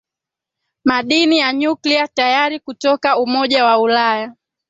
[0.83, 4.35] madini ya nuclear tayari kutoka umoja wa ulaya